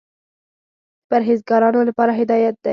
[0.03, 0.03] د
[1.09, 2.69] پرهېزګارانو لپاره هدایت دى.